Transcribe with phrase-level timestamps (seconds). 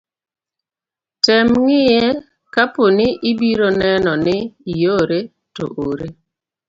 [1.25, 2.03] tem ng'iye
[2.53, 4.37] kapo ni ibiro neno ni
[4.73, 5.19] iore,
[5.55, 6.07] to ore.